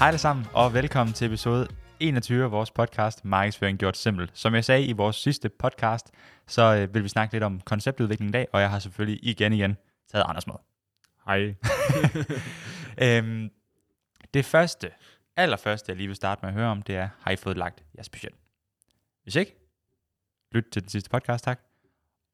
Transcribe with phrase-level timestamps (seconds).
[0.00, 1.68] Hej alle sammen, og velkommen til episode
[2.00, 4.30] 21 af vores podcast Markedsføring Gjort Simpelt.
[4.34, 6.10] Som jeg sagde i vores sidste podcast,
[6.46, 9.52] så øh, vil vi snakke lidt om konceptudvikling i dag, og jeg har selvfølgelig igen
[9.52, 9.76] igen
[10.12, 10.54] taget Anders med.
[11.26, 11.54] Hej.
[13.18, 13.50] øhm,
[14.34, 14.90] det første,
[15.36, 17.84] allerførste, jeg lige vil starte med at høre om, det er, har I fået lagt
[17.96, 18.32] jeres budget?
[19.22, 19.56] Hvis ikke,
[20.52, 21.60] lyt til den sidste podcast, tak.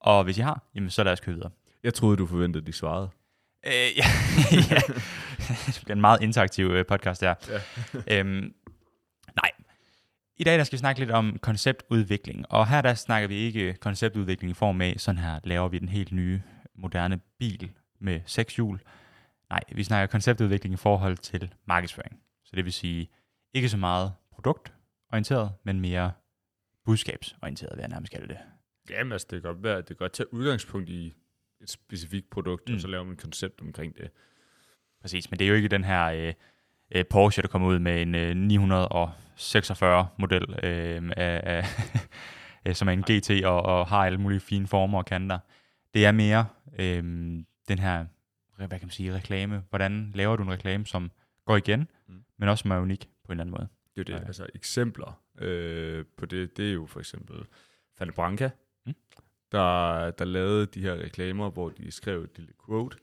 [0.01, 1.51] Og hvis I har, jamen så lad os køre videre.
[1.83, 3.11] Jeg troede, du forventede, de svarede.
[3.67, 4.07] Øh, ja,
[4.71, 4.81] ja.
[5.67, 7.35] det bliver en meget interaktiv øh, podcast der.
[8.09, 8.19] Ja.
[8.19, 8.55] øhm,
[9.37, 9.51] nej.
[10.37, 13.75] I dag der skal vi snakke lidt om konceptudvikling, og her der snakker vi ikke
[13.75, 16.43] konceptudvikling i form af, sådan her laver vi den helt nye,
[16.75, 18.81] moderne bil med seks hjul.
[19.51, 22.21] Nej, vi snakker konceptudvikling i forhold til markedsføring.
[22.45, 23.09] Så det vil sige,
[23.55, 26.13] ikke så meget produktorienteret, men mere
[26.85, 28.39] budskabsorienteret, vil jeg nærmest kalde det.
[28.91, 31.15] Jamen, altså, det kan godt være, det kan godt tage udgangspunkt i
[31.63, 32.75] et specifikt produkt, mm.
[32.75, 34.11] og så laver man et koncept omkring det.
[35.01, 36.35] Præcis, men det er jo ikke den her øh,
[36.91, 41.65] øh, Porsche, der kommer ud med en øh, 946 model, øh, af,
[42.65, 45.39] af, som er en GT og, og har alle mulige fine former og kanter.
[45.95, 46.47] Det er mere
[46.79, 47.03] øh,
[47.69, 48.05] den her,
[48.57, 49.63] hvad kan man sige, reklame.
[49.71, 51.11] Hvordan laver du en reklame, som
[51.45, 52.25] går igen, mm.
[52.39, 53.69] men også som er unik på en eller anden måde.
[53.95, 54.27] Det er det, ja.
[54.27, 57.37] altså eksempler øh, på det, det er jo for eksempel
[57.99, 58.51] Fanny Branca,
[58.87, 58.95] mm.
[59.53, 62.97] Der, der lavede de her reklamer, hvor de skrev et lille quote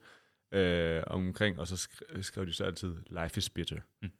[0.52, 3.80] øh, omkring, og så skrev, skrev de så altid, life is bitter.
[4.02, 4.10] Mm.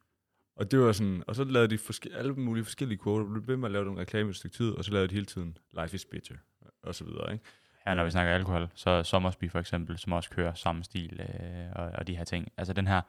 [0.56, 3.46] Og det var sådan, og så lavede de forske, alle mulige forskellige quotes, og blev
[3.46, 5.58] ved med at lave den reklame et stykke tid, og så lavede de hele tiden,
[5.80, 6.34] life is bitter,
[6.82, 7.44] og så videre, ikke?
[7.86, 11.72] Ja, når vi snakker alkohol, så Sommersby for eksempel, som også kører samme stil øh,
[11.72, 12.52] og, og de her ting.
[12.56, 13.00] Altså den her,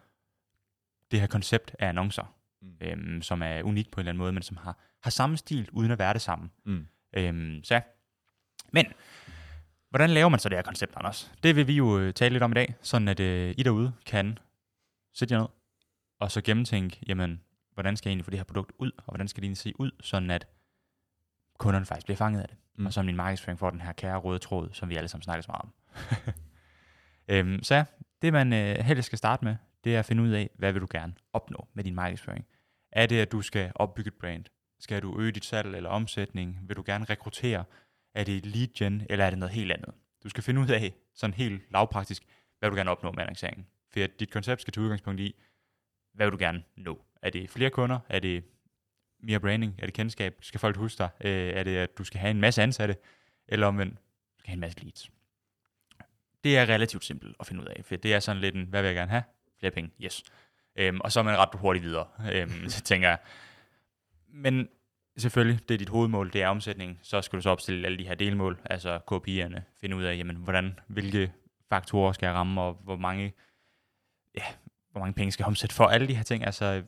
[1.11, 2.77] det her koncept af annoncer, mm.
[2.81, 5.69] øhm, som er unik på en eller anden måde, men som har, har samme stil,
[5.71, 6.49] uden at være det samme.
[6.65, 6.87] Mm.
[7.17, 7.81] Øhm, så ja.
[8.71, 8.85] Men,
[9.89, 11.31] hvordan laver man så det her koncept, Anders?
[11.43, 13.93] Det vil vi jo øh, tale lidt om i dag, sådan at øh, I derude
[14.05, 14.37] kan
[15.13, 15.47] sætte jer ned,
[16.19, 17.41] og så gennemtænke, jamen,
[17.73, 19.73] hvordan skal jeg egentlig få det her produkt ud, og hvordan skal det egentlig se
[19.79, 20.47] ud, sådan at
[21.57, 22.57] kunderne faktisk bliver fanget af det.
[22.77, 22.85] Mm.
[22.85, 25.41] Og så min markedsføring får den her kære røde tråd, som vi alle sammen snakker
[25.41, 25.73] så meget om.
[27.35, 27.85] øhm, så ja,
[28.21, 30.81] det man øh, helst skal starte med, det er at finde ud af, hvad vil
[30.81, 32.45] du gerne opnå med din markedsføring.
[32.91, 34.45] Er det, at du skal opbygge et brand?
[34.79, 36.59] Skal du øge dit salg eller omsætning?
[36.67, 37.63] Vil du gerne rekruttere?
[38.15, 39.93] Er det lead gen, eller er det noget helt andet?
[40.23, 42.23] Du skal finde ud af, sådan helt lavpraktisk,
[42.59, 43.67] hvad du gerne opnå med annonceringen.
[43.93, 45.35] For dit koncept skal tage udgangspunkt i,
[46.13, 47.01] hvad vil du gerne nå?
[47.21, 47.99] Er det flere kunder?
[48.09, 48.43] Er det
[49.19, 49.75] mere branding?
[49.77, 50.37] Er det kendskab?
[50.41, 51.09] Skal folk huske dig?
[51.21, 52.95] Øh, er det, at du skal have en masse ansatte?
[53.47, 55.11] Eller omvendt, du skal have en masse leads?
[56.43, 58.81] Det er relativt simpelt at finde ud af, for det er sådan lidt en, hvad
[58.81, 59.23] vil jeg gerne have?
[59.59, 60.23] Flere penge, yes.
[60.75, 63.17] Øhm, og så er man ret hurtigt videre, øhm, så tænker jeg.
[64.27, 64.69] Men
[65.21, 66.99] selvfølgelig, det er dit hovedmål, det er omsætning.
[67.01, 70.35] Så skal du så opstille alle de her delmål, altså KPI'erne, finde ud af, jamen,
[70.35, 71.33] hvordan, hvilke
[71.69, 73.33] faktorer skal jeg ramme, og hvor mange,
[74.37, 74.43] ja,
[74.91, 76.45] hvor mange penge skal jeg omsætte for alle de her ting.
[76.45, 76.83] Altså,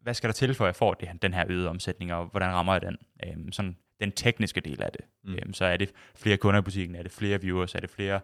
[0.00, 2.50] hvad skal der til, for at jeg får det, den her øgede omsætning, og hvordan
[2.50, 2.96] rammer jeg den?
[3.26, 5.00] Øhm, sådan den tekniske del af det.
[5.24, 5.34] Mm.
[5.34, 8.20] Øhm, så er det flere kunder i butikken, er det flere viewers, er det flere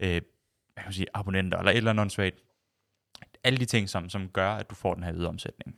[0.00, 0.20] øh,
[0.74, 2.42] hvad kan man sige, abonnenter, eller et eller andet svagt.
[3.44, 5.76] Alle de ting, som, som gør, at du får den her øgede omsætning.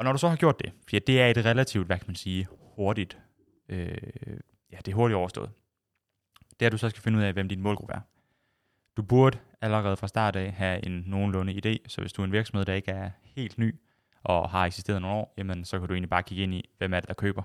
[0.00, 2.16] Og når du så har gjort det, for det er et relativt, hvad kan man
[2.16, 2.46] sige,
[2.76, 3.18] hurtigt,
[3.68, 3.96] øh,
[4.72, 5.50] ja, det er hurtigt overstået.
[6.50, 8.00] Det er, at du så skal finde ud af, hvem din målgruppe er.
[8.96, 12.32] Du burde allerede fra start af have en nogenlunde idé, så hvis du er en
[12.32, 13.74] virksomhed, der ikke er helt ny,
[14.22, 16.94] og har eksisteret nogle år, jamen så kan du egentlig bare kigge ind i, hvem
[16.94, 17.42] er det, der køber.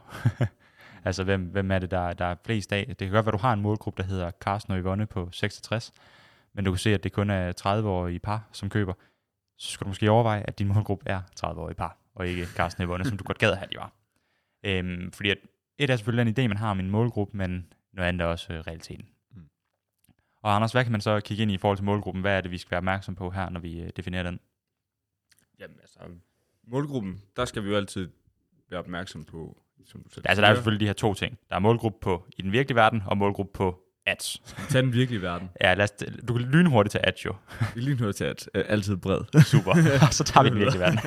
[1.06, 2.86] altså, hvem, hvem er det, der, der er flest af?
[2.88, 5.30] Det kan godt være, at du har en målgruppe, der hedder Carsten og Yvonne på
[5.32, 5.94] 66,
[6.54, 8.94] men du kan se, at det kun er 30-årige par, som køber.
[9.58, 12.88] Så skal du måske overveje, at din målgruppe er 30-årige par, og ikke Carsten og
[12.88, 13.94] Yvonne, som du godt gad have, de var.
[14.64, 15.38] Øhm, fordi at
[15.78, 18.54] et er selvfølgelig den idé, man har om en målgruppe, men noget andet er også
[18.54, 19.08] øh, realiteten.
[19.32, 19.50] Mm.
[20.42, 22.22] Og Anders, hvad kan man så kigge ind i i forhold til målgruppen?
[22.22, 24.40] Hvad er det, vi skal være opmærksom på her, når vi øh, definerer den?
[25.60, 26.00] Jamen altså,
[26.64, 28.10] målgruppen, der skal vi jo altid
[28.70, 31.40] være opmærksom på, som du selv Altså der er selvfølgelig de her to ting.
[31.50, 34.42] Der er målgruppe på i den virkelige verden, og målgruppe på ads.
[34.70, 35.50] Tag den virkelige verden.
[35.62, 35.92] ja, lad os,
[36.28, 37.36] du kan lynhurtigt til ads jo.
[37.76, 38.48] Lynhurtigt til ads.
[38.54, 39.42] Altid bred.
[39.44, 39.72] Super.
[40.08, 41.00] Og så tager vi den virkelige verden.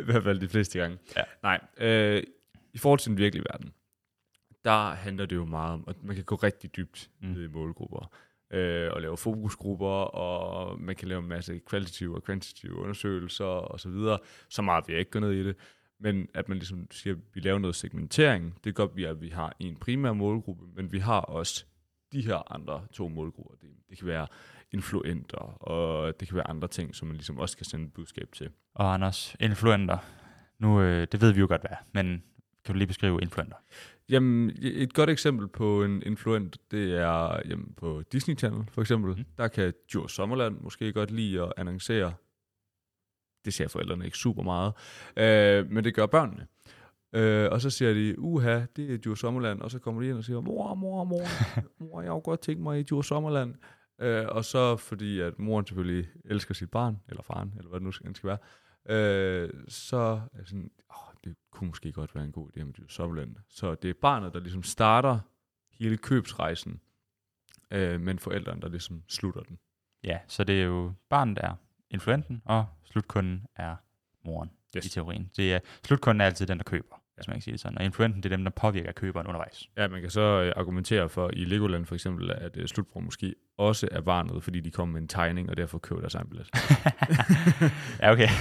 [0.00, 0.98] I hvert fald de fleste gange.
[1.16, 1.22] Ja.
[1.42, 2.22] Nej, øh,
[2.74, 3.72] i forhold til den virkelige verden,
[4.64, 7.44] der handler det jo meget om, at man kan gå rigtig dybt mm.
[7.44, 8.10] i målgrupper
[8.50, 13.80] øh, og lave fokusgrupper, og man kan lave en masse kvalitative og kvantitative undersøgelser og
[13.80, 14.18] så videre.
[14.48, 15.56] Så meget vil jeg ikke gå ned i det.
[16.00, 19.28] Men at man ligesom siger, at vi laver noget segmentering, det gør vi, at vi
[19.28, 21.64] har en primær målgruppe, men vi har også
[22.12, 23.54] de her andre to målgrupper.
[23.54, 24.26] Det, det kan være
[24.72, 28.32] influenter, og det kan være andre ting, som man ligesom også kan sende et budskab
[28.32, 28.50] til.
[28.74, 29.98] Og Anders, influenter,
[30.58, 32.22] nu, øh, det ved vi jo godt hvad, men
[32.64, 33.56] kan du lige beskrive influenter?
[34.08, 39.16] Jamen, et godt eksempel på en influent, det er jamen, på Disney Channel for eksempel.
[39.16, 39.24] Mm.
[39.38, 42.14] Der kan Joe Sommerland måske godt lide at annoncere
[43.44, 44.72] det ser forældrene ikke super meget.
[45.16, 46.46] Øh, men det gør børnene.
[47.12, 49.60] Øh, og så siger de, uha, det er Djur Sommerland.
[49.60, 51.24] Og så kommer de ind og siger, mor, mor, mor,
[51.84, 53.54] mor, jeg har godt tænkt mig i Djur Sommerland.
[54.00, 57.84] Øh, og så fordi, at moren selvfølgelig elsker sit barn, eller faren, eller hvad det
[57.84, 58.38] nu skal, skal være,
[58.88, 62.88] øh, så er sådan, åh, det kunne måske godt være en god idé med Djur
[62.88, 63.36] Sommerland.
[63.48, 65.18] Så det er barnet, der ligesom starter
[65.72, 66.80] hele købsrejsen,
[67.70, 69.58] øh, men forældrene, der ligesom slutter den.
[70.04, 71.54] Ja, så det er jo barnet, der er
[71.90, 73.76] influenten, og slutkunden er
[74.24, 74.86] moren Yes.
[74.86, 75.30] i teorien.
[75.36, 77.78] Det er, slutkunden er altid den, der køber, hvis man kan sige det sådan.
[77.78, 79.68] Og influenten, det er dem, der påvirker køberen undervejs.
[79.76, 83.34] Ja, man kan så øh, argumentere for i Legoland for eksempel, at øh, slutbrugeren måske
[83.58, 86.48] også er barnet, fordi de kommer med en tegning, og derfor køber deres egen billet.
[88.02, 88.28] ja, okay.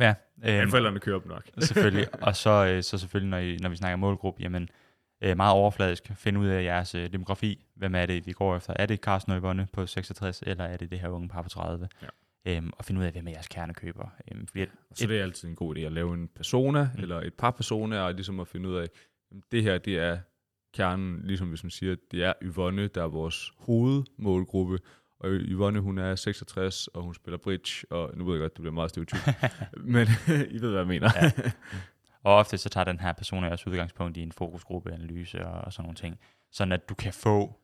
[0.00, 1.42] ja, Men øhm, forældrene køber dem nok.
[1.58, 2.22] selvfølgelig.
[2.22, 4.68] Og så, øh, så selvfølgelig, når, I, når vi snakker målgruppe, jamen,
[5.22, 7.66] øh, meget overfladisk, finde ud af jeres øh, demografi.
[7.76, 8.74] Hvem er det, vi går efter?
[8.76, 11.88] Er det Carsten på 66, eller er det det her unge par på 30?
[12.02, 12.06] Ja.
[12.44, 14.08] Øhm, og finde ud af, hvem er jeres kernekøber.
[14.32, 17.02] Øhm, fordi at, Så det er altid en god idé at lave en persona, Mm.
[17.02, 18.86] eller et par personer, og ligesom at finde ud af,
[19.52, 20.18] det her, det er
[20.74, 24.78] kernen, ligesom hvis man siger, det er Yvonne, der er vores hovedmålgruppe,
[25.20, 28.62] og Yvonne, hun er 66, og hun spiller bridge, og nu ved jeg godt, det
[28.62, 29.18] bliver meget stereotyp,
[29.94, 30.06] men
[30.56, 31.10] I ved, hvad jeg mener.
[31.22, 31.30] Ja.
[32.22, 35.84] Og ofte så tager den her person også udgangspunkt i en fokusgruppeanalyse og, og sådan
[35.84, 36.18] nogle ting.
[36.52, 37.60] Sådan at du kan få,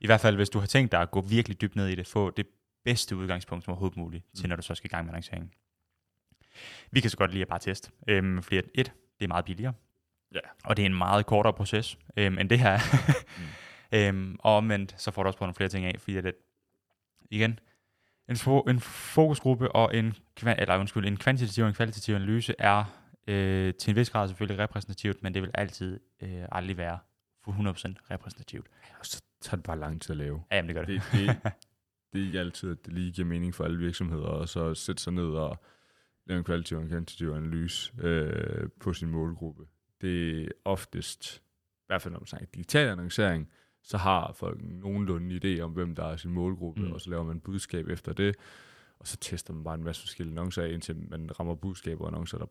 [0.00, 2.06] i hvert fald hvis du har tænkt dig at gå virkelig dybt ned i det,
[2.06, 2.46] få det
[2.84, 5.52] bedste udgangspunkt som overhovedet muligt, til når du så skal i gang med lanceringen.
[6.90, 9.44] Vi kan så godt lide at bare teste, øhm, fordi at et, det er meget
[9.44, 9.72] billigere,
[10.34, 10.40] Ja.
[10.64, 12.78] og det er en meget kortere proces øhm, end det her.
[13.38, 13.44] mm.
[13.98, 16.34] øhm, og omvendt, så får du også på nogle flere ting af, fordi at,
[17.30, 17.58] igen,
[18.28, 22.54] en, fo- en fokusgruppe og en, kva- eller undskyld, en kvantitativ og en kvalitativ analyse
[22.58, 22.84] er
[23.26, 26.98] øh, til en vis grad selvfølgelig repræsentativt, men det vil altid øh, aldrig være
[27.44, 27.54] for 100%
[28.10, 28.66] repræsentativt.
[28.98, 30.42] Og så tager det bare lang tid at lave.
[30.50, 31.02] Ja, jamen, det gør det.
[31.12, 31.52] Det, det,
[32.12, 35.02] det er ikke altid, at det lige giver mening for alle virksomheder, og så sætte
[35.02, 35.62] sig ned og
[36.26, 39.62] lave en kvalitativ og en kvantitativ analyse øh, på sin målgruppe.
[40.00, 43.48] Det er oftest, i hvert fald når man snakker digital annoncering,
[43.82, 46.92] så har folk nogenlunde en idé om, hvem der er sin målgruppe, Mm.
[46.92, 48.36] og så laver man budskab efter det,
[48.98, 52.08] og så tester man bare en masse forskellige annoncer af, indtil man rammer budskaber og
[52.08, 52.46] annoncer, der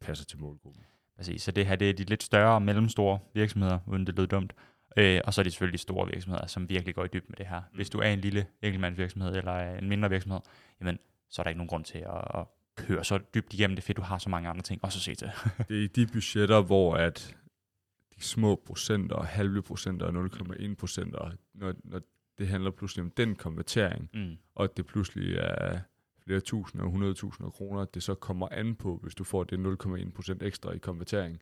[0.00, 0.84] passer til målgruppen.
[1.16, 1.42] Præcis.
[1.42, 4.52] Så det her det er de lidt større og mellemstore virksomheder, uden det lød dumt.
[4.96, 7.36] Øh, og så er det selvfølgelig de store virksomheder, som virkelig går i dybden med
[7.36, 7.62] det her.
[7.74, 10.40] Hvis du er en lille enkeltmandsvirksomhed eller er en mindre virksomhed,
[10.80, 10.98] jamen,
[11.30, 12.46] så er der ikke nogen grund til at, at
[12.76, 15.14] køre så dybt igennem det, fordi du har så mange andre ting også at se
[15.14, 15.30] til.
[15.68, 17.36] Det er i de budgetter, hvor at
[18.16, 22.00] de små procenter, halve procenter og 0,1 procenter, når, når
[22.38, 24.36] det handler pludselig om den konvertering, mm.
[24.54, 25.80] og det pludselig er
[26.24, 30.10] flere tusinder og 100.000 kroner, det så kommer an på, hvis du får det 0,1
[30.10, 31.40] procent ekstra i konvertering,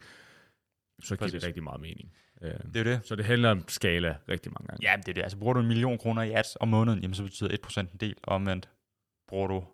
[1.02, 2.12] så giver det rigtig meget mening.
[2.42, 3.00] Øh, Det er det.
[3.04, 4.90] Så det handler om skala rigtig mange gange.
[4.90, 5.22] Ja, det er det.
[5.22, 7.88] Altså bruger du en million kroner i ads om måneden, jamen så betyder 1% en
[8.00, 8.68] del, og omvendt
[9.28, 9.64] bruger du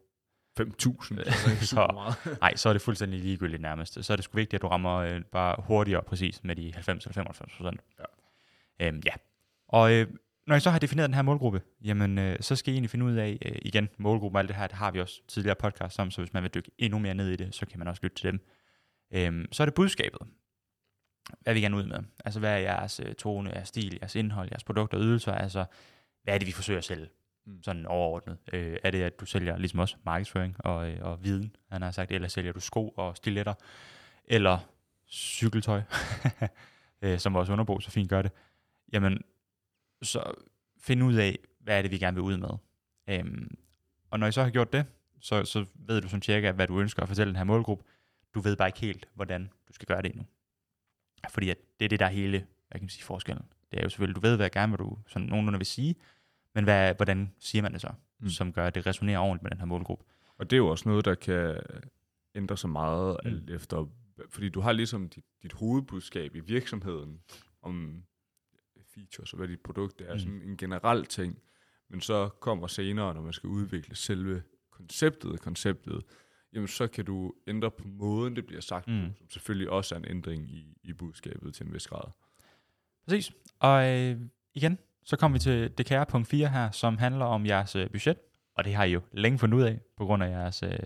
[0.61, 2.15] 5.000, det er ikke Så-.
[2.41, 4.05] Nej, så er det fuldstændig ligegyldigt nærmest.
[4.05, 7.05] Så er det sgu vigtigt, at du rammer øh, bare hurtigere præcis med de 90
[7.05, 7.81] eller 95 procent.
[7.99, 8.87] Ja.
[8.87, 9.13] Øhm, ja.
[9.69, 10.07] Og øh,
[10.47, 13.07] når I så har defineret den her målgruppe, jamen øh, så skal I egentlig finde
[13.07, 15.99] ud af, øh, igen, målgruppe og alt det her, det har vi også tidligere podcast
[15.99, 18.01] om, så hvis man vil dykke endnu mere ned i det, så kan man også
[18.03, 18.41] lytte til dem.
[19.13, 20.21] Øhm, så er det budskabet.
[21.41, 21.99] Hvad vil I gerne ud med?
[22.25, 25.33] Altså, hvad er jeres øh, tone, jeres stil, jeres indhold, jeres produkter og ydelser?
[25.33, 25.65] Altså,
[26.23, 27.09] hvad er det, vi forsøger at sælge?
[27.47, 27.63] Mm.
[27.63, 28.39] Sådan overordnet.
[28.53, 31.91] Øh, er det, at du sælger ligesom også markedsføring og, øh, og viden, han har
[31.91, 33.55] sagt, eller sælger du sko og stiletter,
[34.25, 34.59] eller
[35.09, 35.83] cykeltøj,
[37.03, 38.33] øh, som vores underbo så fint gør det.
[38.93, 39.23] Jamen,
[40.03, 40.33] så
[40.81, 42.51] find ud af, hvad er det, vi gerne vil ud med.
[43.09, 43.59] Øhm,
[44.11, 44.87] og når I så har gjort det,
[45.21, 47.85] så, så ved du sådan cirka, hvad du ønsker at fortælle den her målgruppe.
[48.35, 50.27] Du ved bare ikke helt, hvordan du skal gøre det endnu.
[51.29, 53.45] Fordi at det er det, der er hele hvad kan man sige, forskellen.
[53.71, 55.97] Det er jo selvfølgelig, du ved, hvad gerne, hvad du sådan nogenlunde vil sige,
[56.55, 58.29] men hvad, hvordan siger man det så, mm.
[58.29, 60.05] Som gør, at det resonerer ordentligt med den her målgruppe.
[60.39, 61.61] Og det er jo også noget, der kan
[62.35, 63.31] ændre sig meget Mm.
[63.31, 63.87] alt efter,
[64.29, 67.21] fordi du har ligesom dit, dit hovedbudskab i virksomheden
[67.63, 68.05] om
[68.95, 70.19] features og hvad dit produkt er, mm.
[70.19, 71.39] sådan en generel ting,
[71.89, 76.03] men så kommer senere, når man skal udvikle selve konceptet, konceptet,
[76.55, 78.95] jamen så kan du ændre på måden, det bliver sagt, Mm.
[78.95, 79.13] mm.
[79.19, 82.11] som selvfølgelig også er en ændring i, i budskabet til en vis grad.
[83.05, 83.33] Præcis.
[83.59, 84.21] Og øh,
[84.55, 87.91] igen, så kommer vi til det kære punkt 4 her, som handler om jeres øh,
[87.91, 88.17] budget.
[88.55, 90.79] Og det har I jo længe fundet ud af, på grund af jeres øh,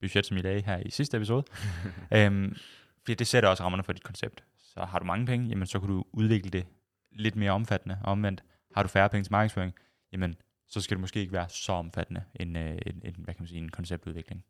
[0.00, 1.44] budget, som I lagde her i sidste episode.
[2.16, 2.56] øhm,
[3.00, 4.44] fordi det sætter også rammerne for dit koncept.
[4.58, 6.66] Så har du mange penge, jamen så kan du udvikle det
[7.12, 7.98] lidt mere omfattende.
[8.04, 9.72] Og omvendt, har du færre penge til markedsføring,
[10.12, 10.36] jamen
[10.68, 13.46] så skal det måske ikke være så omfattende en, øh, en, en, hvad kan man
[13.48, 14.44] sige, en konceptudvikling.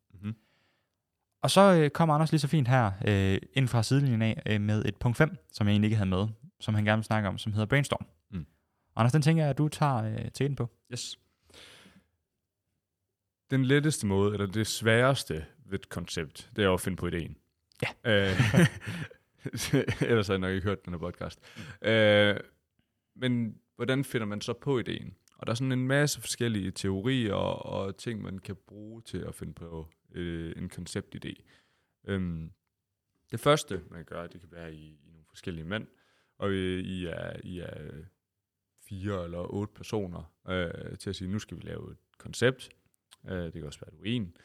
[1.42, 4.60] Og så øh, kommer Anders lige så fint her øh, ind fra sidelinjen af øh,
[4.60, 6.28] med et punkt 5, som jeg egentlig ikke havde med,
[6.60, 8.06] som han gerne vil snakke om, som hedder Brainstorm.
[8.30, 8.46] Mm.
[8.96, 10.70] Anders, den tænker jeg, at du tager øh, til den på.
[10.92, 11.18] Yes.
[13.50, 17.36] den letteste måde, eller det sværeste ved et koncept, det er at finde på ideen.
[17.82, 17.88] Ja.
[18.04, 18.40] Øh,
[20.10, 21.40] ellers har jeg nok ikke hørt den her podcast.
[21.82, 21.88] Mm.
[21.88, 22.40] Øh,
[23.16, 25.14] men hvordan finder man så på ideen?
[25.42, 29.18] Og der er sådan en masse forskellige teorier og, og ting, man kan bruge til
[29.18, 31.42] at finde på øh, en konceptidé.
[32.04, 32.52] Øhm,
[33.30, 35.86] det første, man gør, det kan være i, i nogle forskellige mænd,
[36.38, 37.90] og I, I, er, I er
[38.88, 42.70] fire eller otte personer øh, til at sige, nu skal vi lave et koncept.
[43.28, 44.36] Øh, det kan også være, at du er en.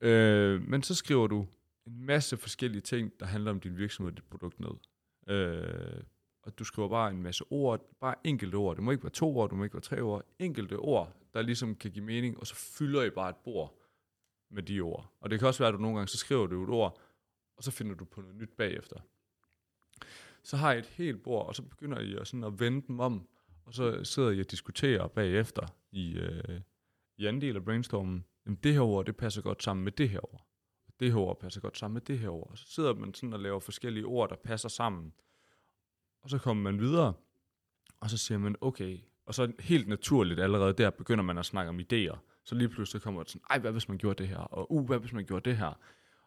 [0.00, 1.46] Øh, men så skriver du
[1.86, 4.74] en masse forskellige ting, der handler om din virksomhed og dit produkt ned.
[5.28, 6.02] Øh,
[6.46, 8.76] og du skriver bare en masse ord, bare enkelte ord.
[8.76, 10.24] Det må ikke være to ord, det må ikke være tre ord.
[10.38, 13.78] Enkelte ord, der ligesom kan give mening, og så fylder I bare et bord
[14.50, 15.12] med de ord.
[15.20, 17.00] Og det kan også være, at du nogle gange, så skriver du et ord,
[17.56, 18.96] og så finder du på noget nyt bagefter.
[20.42, 23.00] Så har I et helt bord, og så begynder I at, sådan at vende dem
[23.00, 23.28] om,
[23.64, 26.60] og så sidder I og diskuterer bagefter i, øh,
[27.18, 28.24] i anden del af brainstormen.
[28.46, 30.46] Jamen det her ord, det passer godt sammen med det her ord.
[31.00, 32.50] Det her ord passer godt sammen med det her ord.
[32.50, 35.12] Og så sidder man sådan og laver forskellige ord, der passer sammen.
[36.26, 37.12] Og så kommer man videre,
[38.00, 41.68] og så siger man, okay, og så helt naturligt allerede der begynder man at snakke
[41.68, 42.18] om idéer.
[42.44, 44.38] Så lige pludselig kommer det sådan, ej, hvad hvis man gjorde det her?
[44.38, 45.78] Og uh, hvad hvis man gjorde det her?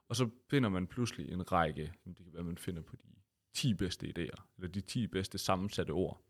[0.08, 3.08] Og så finder man pludselig en række, det kan være, man finder på de
[3.53, 6.22] 10 bedste idéer, eller de 10 bedste sammensatte ord.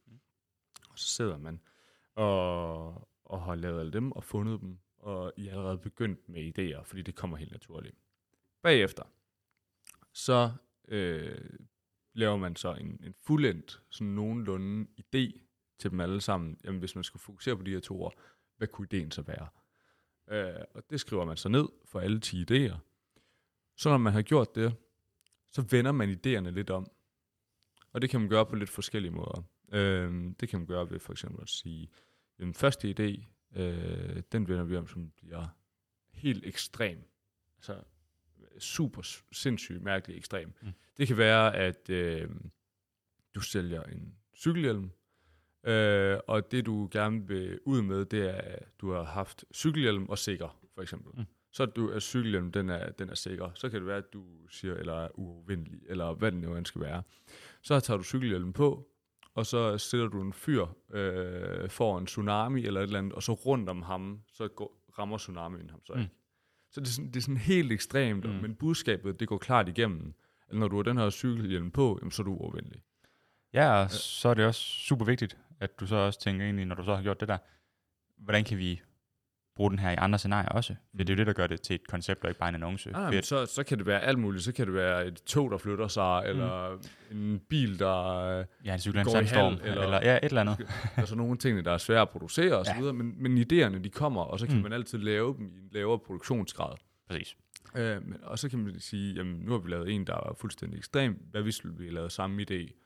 [0.89, 1.59] Og så sidder man
[2.15, 6.59] og, og har lavet alle dem og fundet dem, og I er allerede begyndt med
[6.59, 7.95] idéer, fordi det kommer helt naturligt.
[8.61, 9.03] Bagefter,
[10.13, 10.51] så
[10.87, 11.37] øh,
[12.19, 15.39] laver man så en, en fuldendt, sådan nogenlunde idé
[15.79, 16.57] til dem alle sammen.
[16.63, 18.13] Jamen, hvis man skulle fokusere på de her to ord,
[18.57, 19.47] hvad kunne ideen så være?
[20.29, 22.77] Øh, og det skriver man så ned for alle 10 idéer.
[23.75, 24.75] Så når man har gjort det,
[25.51, 26.91] så vender man idéerne lidt om.
[27.91, 29.43] Og det kan man gøre på lidt forskellige måder.
[29.71, 31.89] Øh, det kan man gøre ved for eksempel at sige,
[32.37, 33.23] den første idé,
[33.59, 35.47] øh, den vender vi om, som bliver
[36.11, 37.03] helt ekstrem.
[37.57, 37.83] Altså
[38.59, 39.01] super
[39.31, 40.53] sindssygt mærkelig ekstrem.
[40.61, 40.71] Mm.
[40.97, 42.29] Det kan være, at øh,
[43.35, 44.91] du sælger en cykelhjelm,
[45.63, 50.09] øh, og det du gerne vil ud med, det er, at du har haft cykelhjelm
[50.09, 51.11] og sikker, for eksempel.
[51.17, 51.25] Mm.
[51.51, 53.51] Så at, du, at cykelhjelm, den er, den er sikker.
[53.55, 56.65] Så kan det være, at du siger, eller er uafvindelig, eller hvad det nu end
[56.65, 57.03] skal være.
[57.61, 58.89] Så tager du cykelhjelmen på,
[59.33, 63.23] og så sætter du en fyr øh, for en tsunami eller et eller andet, og
[63.23, 66.03] så rundt om ham, så går, rammer tsunamien ham så ikke.
[66.03, 66.18] Mm.
[66.71, 68.31] Så det er, sådan, det er sådan helt ekstremt, mm.
[68.31, 70.13] men budskabet, det går klart igennem.
[70.49, 72.81] At når du har den her cykelhjelm på, jamen, så er du uafvendelig.
[73.53, 76.65] Ja, og så er det også super vigtigt, at du så også tænker ind i,
[76.65, 77.37] når du så har gjort det der,
[78.17, 78.81] hvordan kan vi
[79.59, 80.75] bruge den her i andre scenarier også.
[80.91, 82.55] For det er jo det, der gør det til et koncept, og ikke bare en
[82.55, 82.95] annonce.
[82.95, 84.43] Ah, men så, så kan det være alt muligt.
[84.43, 86.29] Så kan det være et tog, der flytter sig, mm.
[86.29, 86.77] eller
[87.11, 90.41] en bil, der ja, en cykel, går en sandstorm, halv, eller, eller ja, et eller
[90.41, 90.67] andet.
[90.97, 92.91] altså nogle ting, der er svære at producere osv., ja.
[92.91, 94.61] men, men idéerne, de kommer, og så kan mm.
[94.61, 96.75] man altid lave dem i en lavere produktionsgrad.
[97.09, 97.35] Præcis.
[97.77, 100.35] Øh, men, og så kan man sige, jamen nu har vi lavet en, der er
[100.39, 101.19] fuldstændig ekstrem.
[101.31, 102.79] Hvad hvis vi lavet samme idé?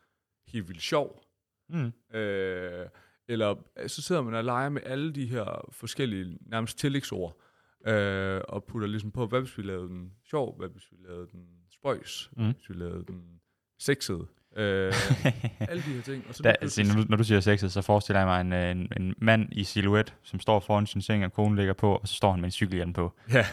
[0.47, 1.23] Helt vildt sjov.
[1.69, 2.17] Mm.
[2.17, 2.85] Øh,
[3.27, 3.55] eller
[3.87, 7.41] så sidder man og leger med alle de her forskellige, nærmest tillægsord,
[7.87, 11.27] øh, og putter ligesom på, hvad hvis vi lavede den sjov, hvad hvis vi lavede
[11.31, 12.51] den spøjs, mm.
[12.51, 13.41] hvis vi lavede den
[13.79, 14.27] sexet,
[14.57, 14.93] Øh,
[15.69, 16.25] alle de her ting.
[16.29, 18.77] Og så da, altså, når, du, når du siger sexet, så forestiller jeg mig en,
[18.77, 22.07] en, en mand i silhuet, som står foran sin seng, og konen ligger på, og
[22.07, 23.13] så står han med en cykelhjelm på.
[23.33, 23.45] Ja.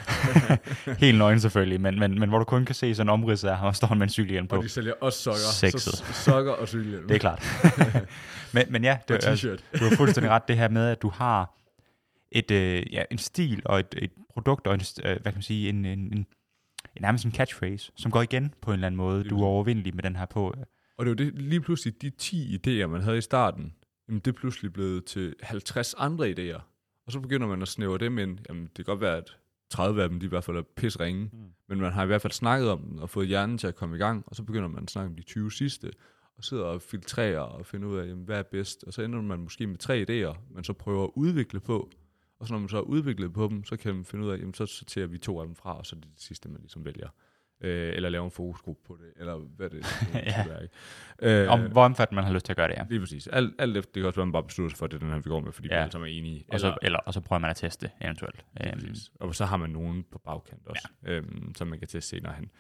[1.05, 3.57] Helt nøgen selvfølgelig, men, men, men hvor du kun kan se sådan en omrids af
[3.57, 4.57] ham, og står han med en cykelhjelm på.
[4.57, 5.39] Og de sælger også sokker.
[5.39, 5.93] Sexet.
[5.93, 7.09] Så, sokker og cykelhjelm.
[7.09, 7.45] Det er klart.
[8.55, 11.57] men, men ja, det, altså, du har fuldstændig ret, det her med, at du har
[12.33, 15.43] et, øh, ja, en stil og et, et produkt og en, øh, hvad kan man
[15.43, 16.27] sige, en, en, en,
[16.97, 19.25] en nærmest en catchphrase, som går igen på en eller anden måde.
[19.25, 20.55] Du er overvindelig med den her på.
[21.01, 23.75] Og det var det, lige pludselig de 10 idéer, man havde i starten,
[24.09, 26.61] jamen det er pludselig blevet til 50 andre idéer.
[27.07, 28.39] Og så begynder man at snævre dem ind.
[28.49, 29.37] Jamen det kan godt være, at
[29.71, 31.31] 30 af dem, de i hvert fald er pis ringe.
[31.33, 31.39] Mm.
[31.69, 33.97] Men man har i hvert fald snakket om dem og fået hjernen til at komme
[33.97, 34.25] i gang.
[34.27, 35.91] Og så begynder man at snakke om de 20 sidste.
[36.37, 38.85] Og sidder og filtrerer og finder ud af, jamen, hvad er bedst.
[38.85, 41.91] Og så ender man måske med tre idéer, man så prøver at udvikle på.
[42.39, 44.39] Og så når man så har udviklet på dem, så kan man finde ud af,
[44.39, 46.61] jamen så sorterer vi to af dem fra, og så er det det sidste, man
[46.61, 47.09] ligesom vælger
[47.61, 50.59] øh, eller lave en fokusgruppe på det, eller hvad det, det ja.
[50.59, 51.43] Ikke?
[51.43, 52.85] Øh, Om hvor omfattende man har lyst til at gøre det, ja.
[52.91, 53.27] Lige præcis.
[53.27, 54.97] Alt, alt efter, det kan også være, at man bare beslutter sig for, at det
[54.97, 55.75] er den her, vi går med, fordi ja.
[55.75, 56.45] vi alle sammen er enige.
[56.49, 58.45] Og så, eller, og så prøver man at teste eventuelt.
[58.61, 61.13] Um, og så har man nogen på bagkant også, ja.
[61.13, 62.51] øhm, som man kan teste senere hen.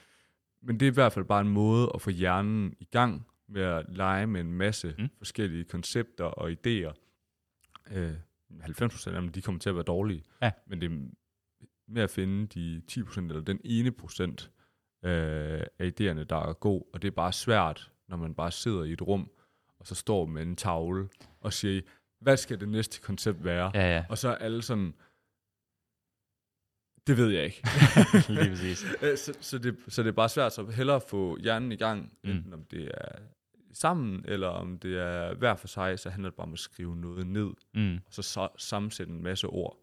[0.63, 3.63] Men det er i hvert fald bare en måde at få hjernen i gang med
[3.63, 5.09] at lege med en masse mm.
[5.19, 6.93] forskellige koncepter og idéer.
[7.91, 8.13] Øh,
[8.51, 10.25] 90% af dem, de kommer til at være dårlige.
[10.43, 10.51] Ja.
[10.67, 10.97] Men det er
[11.89, 14.51] med at finde de 10% eller den ene procent,
[15.03, 18.85] øh, af idéerne, der er god, og det er bare svært, når man bare sidder
[18.85, 19.31] i et rum,
[19.79, 21.09] og så står med en tavle
[21.41, 21.81] og siger,
[22.21, 23.71] hvad skal det næste koncept være?
[23.75, 24.05] Ja, ja.
[24.09, 24.95] Og så er alle sådan,
[27.07, 27.63] Det ved jeg ikke.
[28.35, 28.85] Lige præcis.
[29.03, 32.13] Øh, så, så, det, så det er bare svært, så hellere få hjernen i gang,
[32.25, 32.31] Mm.
[32.31, 33.19] enten om det er
[33.73, 36.97] sammen, eller om det er hver for sig, så handler det bare om at skrive
[36.97, 37.95] noget ned, Mm.
[38.07, 39.77] og så, så sammensætte en masse ord,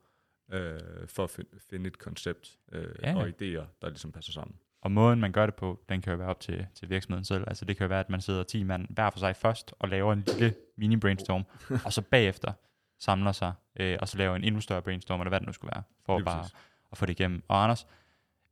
[0.52, 3.16] øh, for at finde, finde et koncept øh, Ja.
[3.18, 4.56] og idéer, der ligesom passer sammen.
[4.88, 7.44] Og måden, man gør det på, den kan jo være op til, til virksomheden selv.
[7.48, 9.90] Altså det kan jo være, at man sidder 10 mand hver for sig først og
[9.90, 11.46] laver en lille mini-brainstorm,
[11.86, 12.54] og så bagefter
[13.00, 15.72] samler sig, øh, og så laver en endnu større brainstorm, eller hvad det nu skulle
[15.76, 16.56] være, for bare præcis.
[16.92, 17.44] at få det igennem.
[17.48, 17.88] Og Anders,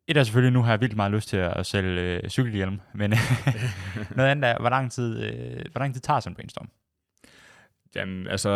[0.08, 3.10] et er selvfølgelig, nu har jeg vildt meget lyst til at sælge øh, cykelhjelm, men
[4.18, 6.70] noget andet er, hvor lang tid, øh, hvor lang tid tager sådan en brainstorm?
[7.96, 8.50] Jamen, altså,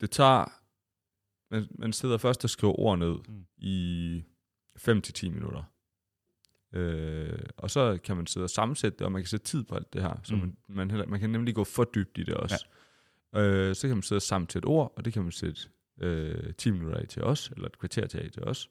[0.00, 0.52] det tager,
[1.50, 3.44] man, man sidder først og skriver ord ned mm.
[3.56, 4.24] i
[4.78, 5.62] 5-10 minutter.
[6.72, 9.74] Øh, og så kan man sidde og sammensætte det, og man kan sætte tid på
[9.74, 10.40] alt det her, så Mm.
[10.40, 10.46] mm.
[10.46, 12.66] man, man, heller, man kan nemlig gå for dybt i det også.
[13.34, 13.40] Ja.
[13.40, 15.60] Øh, så kan man sidde og sammensætte ord, og det kan man sætte
[16.00, 18.70] øh, 10 minutter af til os, eller et kvarter til af til os.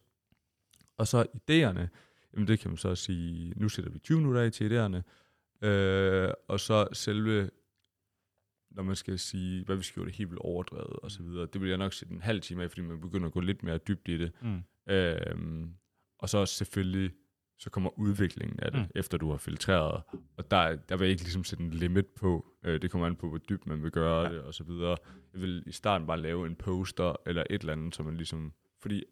[0.97, 1.87] Og så idéerne,
[2.33, 5.01] jamen det kan man så sige, nu sætter vi 20 minutter af til idéerne,
[5.67, 7.49] øh, og så selve
[8.71, 11.47] når man skal sige, hvad vi skal gøre det helt vildt overdrevet og så videre.
[11.53, 13.63] Det vil jeg nok sætte en halv time af, fordi man begynder at gå lidt
[13.63, 14.31] mere dybt i det.
[14.41, 14.63] Mm.
[14.93, 15.73] Øhm,
[16.19, 17.11] og så selvfølgelig,
[17.57, 18.87] så kommer udviklingen af det, Mm.
[18.95, 20.03] efter du har filtreret.
[20.37, 22.45] Og der, der vil jeg ikke ligesom sætte en limit på.
[22.63, 24.29] Øh, det kommer an på, hvor dybt man vil gøre Ja.
[24.33, 24.97] det og så videre.
[25.33, 28.53] Jeg vil i starten bare lave en poster eller et eller andet, så man ligesom...
[28.79, 29.03] Fordi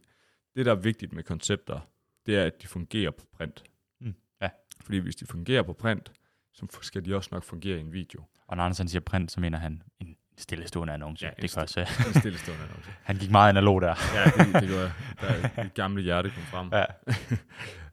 [0.55, 1.79] det, der er vigtigt med koncepter,
[2.25, 3.63] det er, at de fungerer på print.
[4.01, 4.13] Mm.
[4.41, 4.49] Ja.
[4.81, 6.11] Fordi hvis de fungerer på print,
[6.53, 8.23] så skal de også nok fungere i en video.
[8.47, 11.25] Og når Anders han siger print, så mener han en stillestående annonce.
[11.25, 12.91] Ja, det kan også, øh, En stillestående annonce.
[13.03, 13.96] han gik meget analog der.
[14.15, 14.89] Ja, det, det gør
[15.22, 16.70] Der det gamle hjerte kom frem.
[16.74, 16.86] Ja.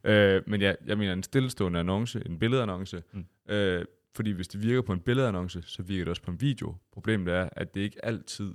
[0.35, 3.03] øh, men ja, jeg mener en stillestående annonce, en billedannonce.
[3.11, 3.25] Mm.
[3.49, 3.85] Øh,
[4.15, 6.75] fordi hvis det virker på en billedannonce, så virker det også på en video.
[6.93, 8.53] Problemet er, at det ikke altid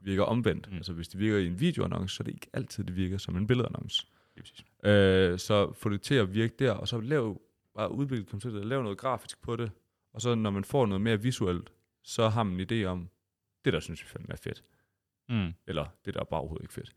[0.00, 0.70] virker omvendt.
[0.70, 0.76] Mm.
[0.76, 3.36] Altså hvis det virker i en videoannonce, så er det ikke altid, det virker som
[3.36, 4.06] en billedannonce.
[4.34, 4.64] Lige præcis.
[4.84, 7.40] Øh, så få det til at virke der, og så lav,
[7.74, 9.70] bare udvikle konceptet, lav noget grafisk på det,
[10.12, 13.10] og så når man får noget mere visuelt, så har man en idé om,
[13.64, 14.64] det der synes vi fandme er fedt
[15.28, 15.54] Mm.
[15.66, 16.94] eller det der er bare overhovedet ikke fedt.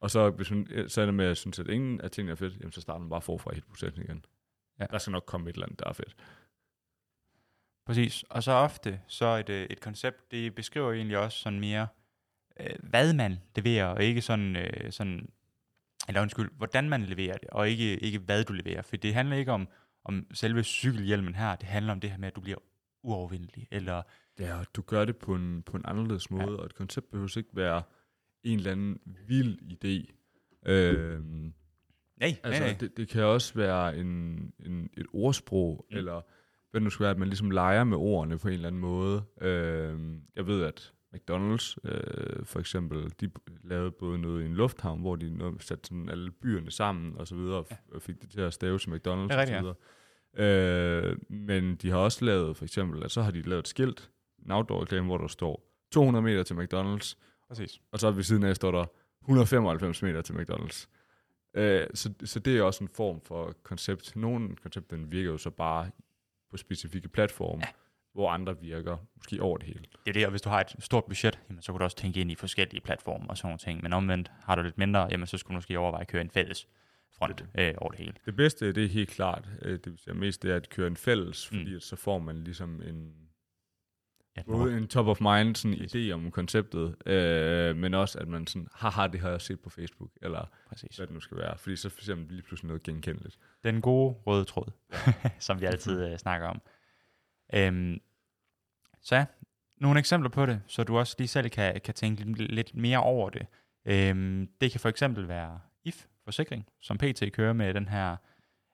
[0.00, 2.36] Og så, hvis man så er det med at synes, at ingen af tingene er
[2.36, 4.24] fedt, jamen, så starter man bare forfra i helt processen igen.
[4.80, 4.86] Ja.
[4.90, 6.16] Der skal nok komme et eller andet, der er fedt.
[7.86, 8.22] Præcis.
[8.22, 11.88] Og så ofte, så et, et koncept, det beskriver egentlig også sådan mere,
[12.60, 15.28] øh, hvad man leverer, og ikke sådan, øh, sådan,
[16.08, 18.82] eller undskyld, hvordan man leverer det, og ikke, ikke hvad du leverer.
[18.82, 19.68] For det handler ikke om,
[20.04, 22.58] om selve cykelhjelmen her, det handler om det her med, at du bliver
[23.02, 24.02] uovervindelig, eller
[24.40, 26.56] Ja, du gør det på en, på en anderledes måde, ja.
[26.56, 27.82] og et koncept behøver ikke være
[28.42, 30.14] en eller anden vild idé.
[30.70, 31.52] Øhm,
[32.16, 32.76] nej, altså, nej, nej.
[32.80, 34.06] det, det kan også være en,
[34.66, 35.96] en, et ordsprog, mm.
[35.96, 36.20] eller
[36.70, 38.80] hvad det nu skal være, at man ligesom leger med ordene på en eller anden
[38.80, 39.22] måde.
[39.40, 43.30] Øhm, jeg ved, at McDonald's øh, for eksempel, de
[43.64, 47.34] lavede både noget i en lufthavn, hvor de satte sådan alle byerne sammen og så
[47.34, 49.66] videre, og, f- og fik det til at stave til McDonald's er og så rigtigt,
[49.66, 49.72] ja.
[50.36, 54.10] Øh, men de har også lavet, for eksempel, at så har de lavet et skilt,
[54.44, 55.62] en outdoor reklame, hvor der står
[55.92, 57.14] 200 meter til McDonald's,
[57.48, 57.80] Præcis.
[57.92, 58.84] og så ved siden af står der
[59.22, 60.86] 195 meter til McDonald's.
[61.54, 64.16] Øh, så, så det er også en form for koncept.
[64.16, 65.90] Nogle koncepter virker jo så bare
[66.50, 67.68] på specifikke platforme, ja.
[68.12, 69.84] hvor andre virker måske over det hele.
[70.04, 71.96] Det er det, og hvis du har et stort budget, jamen, så kan du også
[71.96, 73.82] tænke ind i forskellige platforme og sådan nogle ting.
[73.82, 76.30] Men omvendt, har du lidt mindre, jamen, så skulle du måske overveje at køre en
[76.30, 76.68] fælles
[77.18, 78.12] front øh, over det hele.
[78.26, 80.86] Det bedste, det er helt klart, øh, det vil sige mest, det er at køre
[80.86, 81.58] en fælles, Mm.
[81.58, 83.14] fordi at så får man ligesom en,
[84.36, 88.46] Ja, både en top of mind sådan idé om konceptet, øh, men også at man
[88.46, 90.96] sådan, haha, det har jeg set på Facebook, eller præcis.
[90.96, 93.38] hvad det nu skal være, fordi så for eksempel lige pludselig noget genkendeligt.
[93.64, 94.70] Den gode røde tråd,
[95.38, 96.62] som vi altid øh, snakker om.
[97.54, 98.00] Øhm,
[99.02, 99.26] så ja,
[99.76, 102.98] nogle eksempler på det, så du også lige selv kan, kan tænke lidt, lidt mere
[103.02, 103.46] over det.
[103.84, 108.16] Øhm, det kan for eksempel være IF Forsikring, som PT kører med den her,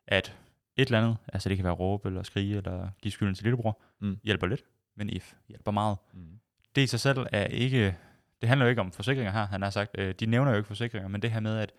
[0.06, 0.36] at
[0.76, 3.80] et eller andet, altså det kan være råbe eller skrige eller give skylden til lillebror,
[4.00, 4.18] Mm.
[4.24, 4.64] hjælper lidt,
[4.96, 5.96] men IF hjælper meget.
[6.14, 6.38] Mm.
[6.74, 7.96] det i sig selv er ikke,
[8.40, 10.66] det handler jo ikke om forsikringer her, han har sagt, øh, de nævner jo ikke
[10.66, 11.72] forsikringer, men det her med, at,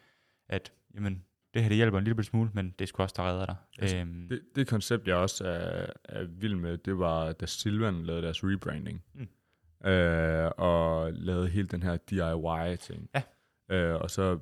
[0.49, 3.45] at jamen, det her det hjælper en lille smule, men det sgu også, der redder
[3.45, 3.55] dig.
[3.79, 8.03] Altså, øhm, Det, det koncept, jeg også er, er vild med, det var, da Silvan
[8.03, 9.03] lavede deres rebranding.
[9.13, 9.27] Mm.
[9.89, 13.09] Øh, og lavede hele den her DIY-ting.
[13.15, 13.21] Ja.
[13.75, 14.39] Øh, og så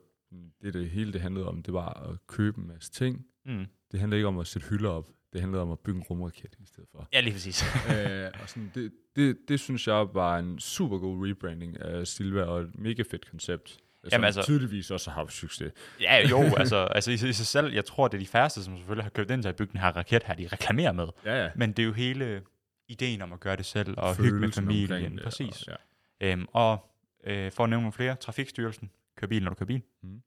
[0.61, 3.25] det, det hele det handlede om, det var at købe en masse ting.
[3.45, 5.09] mm, Det handlede ikke om at sætte hylder op.
[5.33, 7.07] Det handlede om at bygge en rumraket i stedet for.
[7.13, 7.63] ja, lige præcis.
[7.95, 12.41] øh, og sådan, det, det, det synes jeg var en super god rebranding af Silva,
[12.43, 13.69] og et mega fedt koncept.
[13.69, 13.79] Som
[14.11, 15.71] Jamen altså- tydeligvis også har haft succes.
[16.01, 18.77] ja, jo, altså, altså i, i sig selv, jeg tror, det er de færreste, som
[18.77, 21.07] selvfølgelig har købt ind til at bygge den her raket her, de reklamerer med.
[21.25, 21.49] Ja, ja.
[21.55, 22.41] Men det er jo hele
[22.87, 25.63] ideen om at gøre det selv, og hygge med Følelsen omkring familien, det, præcis.
[25.63, 25.77] Og,
[26.21, 26.31] ja.
[26.31, 26.91] Øhm, og
[27.23, 29.82] øh, for at nævne nogle flere, Trafikstyrelsen kører bil, når du kører bil.
[30.04, 30.21] Mm.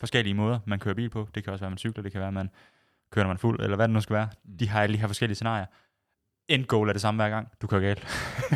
[0.00, 1.28] Forskellige måder, man kører bil på.
[1.34, 2.50] Det kan også være, man cykler, det kan være, man
[3.10, 4.28] kører, når man er fuld, eller hvad det nu skal være.
[4.44, 4.58] Mm.
[4.58, 5.66] De har alle de her forskellige scenarier.
[6.48, 8.06] End goal er det samme hver gang, du kører galt.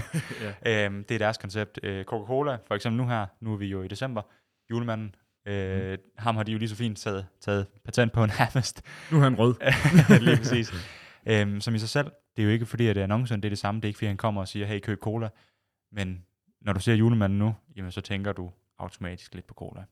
[0.64, 0.84] ja.
[0.86, 1.78] øhm, det er deres koncept.
[1.82, 4.22] Øh, Coca-Cola, for eksempel nu her, nu er vi jo i december,
[4.70, 5.14] julemanden,
[5.46, 5.98] øh, mm.
[6.18, 8.82] ham har de jo lige så fint taget, taget patent på nærmest.
[9.12, 9.54] Nu er han rød.
[10.24, 10.72] lige præcis.
[11.26, 13.48] Øhm, som i sig selv, det er jo ikke fordi, at det er annoncen, det
[13.48, 13.80] er det samme.
[13.80, 15.28] Det er ikke fordi, han kommer og siger, hey, køb cola.
[15.92, 16.24] Men
[16.60, 19.84] når du ser julemanden nu, jamen så tænker du automatisk lidt på cola.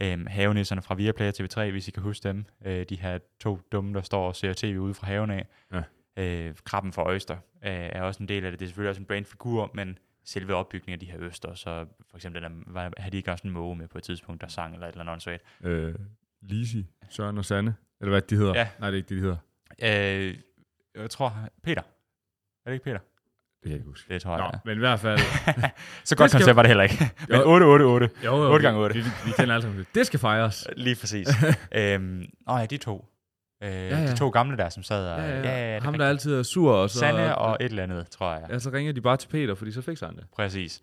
[0.00, 2.44] Øhm, havenisserne fra Viaplay og TV3, hvis I kan huske dem.
[2.64, 5.46] Øh, de her to dumme, der står og ser tv ude fra haven af.
[5.72, 5.82] Ja.
[6.16, 8.60] Øh, krabben for Øster øh, er også en del af det.
[8.60, 12.16] Det er selvfølgelig også en brandfigur, men selve opbygningen af de her øster, så for
[12.16, 14.74] eksempel den der, havde de ikke også en måge med på et tidspunkt, der sang
[14.74, 15.42] eller et eller andet åndssvagt.
[15.62, 15.94] Øh,
[16.40, 18.54] Lisi, Søren og Sanne, eller hvad de hedder.
[18.58, 18.68] Ja.
[18.78, 20.28] Nej, det er ikke det, de hedder.
[20.28, 20.38] Øh,
[20.94, 21.82] jeg tror, Peter.
[22.64, 22.98] Er det ikke Peter?
[23.66, 24.14] Det kan jeg ikke huske.
[24.14, 24.58] Det tror jeg, Nå, ja.
[24.64, 25.18] men i hvert fald...
[26.04, 27.10] Så godt skal- koncept var det heller ikke.
[27.28, 27.52] Men Jo.
[27.52, 28.10] 8, 8, 8.
[28.24, 28.94] Jo, jo, 8 gange 8.
[28.94, 29.94] Vi, vi, kender alle sammen det.
[29.94, 30.68] Det skal fejres.
[30.76, 31.28] Lige præcis.
[31.72, 33.04] øhm, åh ja, de to.
[33.62, 34.06] Øh, ja, ja.
[34.10, 35.20] De to gamle der, som sad og...
[35.20, 36.98] Ja, ja, ja, ja, det er Ham, der altid er sur, og så...
[36.98, 38.42] Sande og et eller andet, tror jeg.
[38.50, 40.24] Ja, så ringer de bare til Peter, fordi så fikser han det.
[40.36, 40.80] Præcis.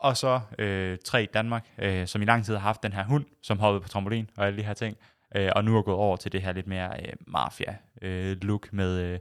[0.00, 3.24] Og så øh, tre Danmark, øh, som i lang tid har haft den her hund,
[3.42, 4.96] som hoppede på trampolin og alle de her ting.
[5.36, 9.18] Øh, og nu er gået over til det her lidt mere øh, mafia-look med, øh,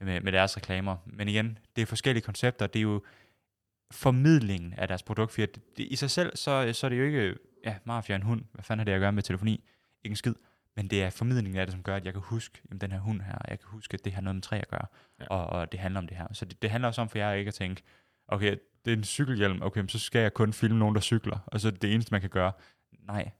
[0.00, 0.96] med, med deres reklamer.
[1.06, 2.66] Men igen, det er forskellige koncepter.
[2.66, 3.02] Det er jo
[3.90, 5.32] formidlingen af deres produkt.
[5.32, 7.34] For det, det, i sig selv, så, så er det jo ikke,
[7.64, 8.44] ja, mafia en hund.
[8.52, 9.64] Hvad fanden har det at gøre med telefoni?
[10.04, 10.34] Ikke en skid.
[10.76, 12.98] Men det er formidlingen af det, som gør, at jeg kan huske jamen, den her
[12.98, 13.38] hund her.
[13.48, 14.86] Jeg kan huske, at det har noget med træ at gøre.
[15.20, 15.26] Ja.
[15.26, 16.26] Og, og det handler om det her.
[16.32, 17.82] Så det, det handler også om for jer ikke at tænke,
[18.28, 21.60] okay, det er en cykelhjelm, okay, så skal jeg kun filme nogen, der cykler, og
[21.60, 22.52] så er det eneste, man kan gøre.
[23.06, 23.30] Nej.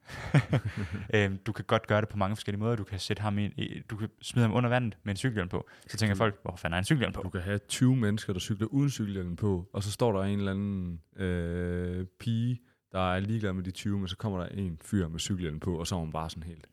[1.14, 2.76] øhm, du kan godt gøre det på mange forskellige måder.
[2.76, 5.68] Du kan sætte ham i, du kan smide ham under vandet med en cykelhjelm på.
[5.86, 7.22] Så tænker folk, hvor fanden er en cykelhjelm på?
[7.22, 10.38] Du kan have 20 mennesker, der cykler uden cykelhjelm på, og så står der en
[10.38, 12.60] eller anden øh, pige,
[12.92, 15.78] der er ligeglad med de 20, men så kommer der en fyr med cykelhjelm på,
[15.78, 16.66] og så er hun bare sådan helt,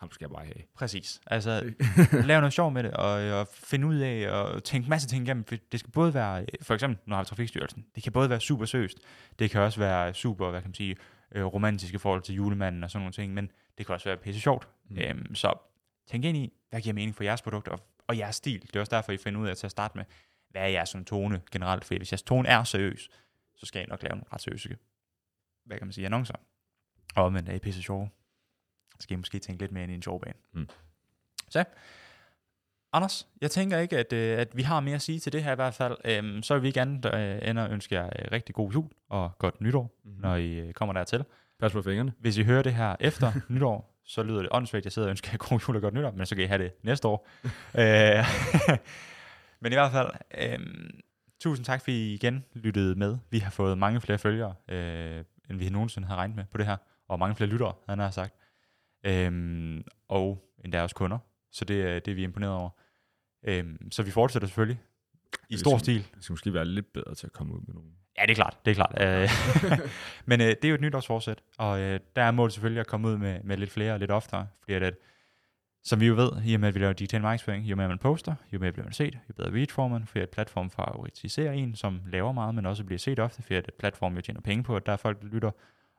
[0.00, 0.62] ham skal jeg bare have.
[0.74, 1.20] Præcis.
[1.26, 1.72] Altså,
[2.26, 5.44] lave noget sjov med det, og, og finde ud af, og tænke masse ting igennem.
[5.72, 8.64] Det skal både være, for eksempel, nu har vi Trafikstyrelsen, det kan både være super
[8.64, 8.98] seriøst,
[9.38, 10.96] det kan også være super, hvad kan man sige,
[11.32, 14.16] øh, romantisk i forhold til julemanden og sådan nogle ting, men det kan også være
[14.16, 14.68] pisse sjovt.
[14.88, 14.96] Mm.
[14.96, 15.02] Mm.
[15.02, 15.54] Øhm, så
[16.06, 18.62] tænk ind i, hvad giver mening for jeres produkt og, og jeres stil.
[18.62, 20.04] Det er også derfor, I finder ud af til at starte med,
[20.48, 21.84] hvad er jeres sådan tone generelt?
[21.84, 23.10] For hvis jeres tone er seriøs,
[23.54, 24.76] så skal I nok lave nogle ret seriøse,
[25.64, 26.34] hvad kan man sige, annoncer.
[27.16, 28.10] Og men er I pisse sjove,
[28.90, 30.38] så skal I måske tænke lidt mere ind i en sjov bane.
[30.52, 30.68] Mm.
[31.48, 31.64] Så,
[32.92, 35.52] Anders, jeg tænker ikke, at, øh, at vi har mere at sige til det her
[35.52, 35.96] i hvert fald.
[36.04, 39.30] Øhm, så vil vi gerne øh, ende og ønske jer øh, rigtig god jul og
[39.38, 40.14] godt nytår, Mhm.
[40.14, 40.20] mm.
[40.20, 41.24] når I øh, kommer dertil.
[41.60, 42.12] Pas på fingrene.
[42.20, 45.28] Hvis I hører det her efter nytår, så lyder det åndssvagt, jeg sidder og ønsker
[45.32, 47.28] jer god jul og godt nytår, men så kan I have det næste år.
[47.80, 48.24] øh,
[49.60, 50.58] men i hvert fald, øh,
[51.40, 53.18] tusind tak, fordi I igen lyttede med.
[53.30, 56.66] Vi har fået mange flere følgere, øh, end vi nogensinde har regnet med på det
[56.66, 56.76] her,
[57.08, 58.34] og mange flere lyttere, han har sagt.
[59.06, 61.18] Øh, og endda også kunder,
[61.52, 62.70] så det, er- det er vi imponeret over.
[63.44, 64.80] Øh, så vi fortsætter selvfølgelig
[65.48, 65.98] i Det stor skal- stil.
[66.16, 67.88] Vi skal måske være lidt bedre til at komme ud med nogle.
[68.18, 68.94] Ja, det er klart, det er klart.
[69.00, 69.80] Øh,
[70.30, 73.08] Men øh, det er jo et nytårsforsæt, og øh, der er målet selvfølgelig at komme
[73.08, 74.94] ud med, med lidt flere og lidt oftere, fordi at,
[75.84, 77.98] som vi jo ved, i og med at vi laver digital markedsføring, jo mere man
[77.98, 81.52] poster, jo mere bliver man set, jo bedre reach får man, fordi at platform favoritiserer
[81.52, 84.64] en, som laver meget, men også bliver set ofte, fordi at platform jo tjener penge
[84.64, 85.50] på, at der er folk, der lytter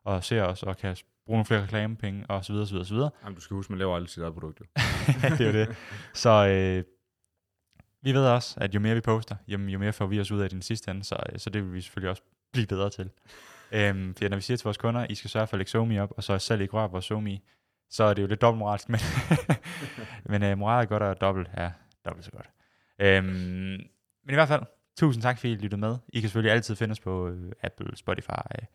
[0.03, 2.93] og ser os, og kan bruge nogle flere reklamepenge, og så videre, så videre, så
[2.93, 3.09] videre.
[3.23, 4.59] Jamen, du skal huske, man laver aldrig sit eget produkt.
[4.59, 4.65] Jo.
[5.37, 5.75] det er jo det.
[6.13, 6.83] Så øh,
[8.01, 10.41] vi ved også, at jo mere vi poster, jo, jo mere får vi os ud
[10.41, 13.09] af den sidste ende, så, øh, så det vil vi selvfølgelig også blive bedre til.
[13.71, 16.01] Øhm, fordi når vi siger til vores kunder, I skal sørge for at lægge SoMe
[16.01, 17.39] op, og så selv ikke røre vores SoMe,
[17.89, 18.99] så er det jo lidt dobbeltmoralsk, men,
[20.31, 21.71] men øh, moral er godt, og dobbelt er
[22.05, 22.49] dobbelt så godt.
[22.99, 23.27] Øhm,
[24.23, 24.63] men i hvert fald,
[24.97, 25.97] tusind tak, fordi I lyttede med.
[26.07, 28.65] I kan selvfølgelig altid finde os på øh, Apple, Spotify, øh,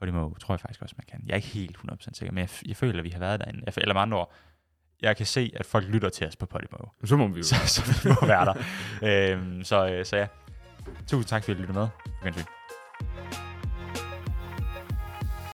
[0.00, 1.20] Podimo, tror jeg faktisk også, man kan.
[1.26, 3.62] Jeg er ikke helt 100% sikker, men jeg, jeg føler, at vi har været derinde.
[3.66, 4.32] Jeg, eller med andre ord,
[5.02, 6.76] jeg kan se, at folk lytter til os på Podimo.
[7.04, 7.42] Så må vi jo.
[7.42, 8.54] Så, så vi må være der.
[9.36, 10.26] øhm, så, øh, så ja,
[11.06, 11.88] tusind tak, fordi I lyttede med.
[12.04, 13.39] På gensyn.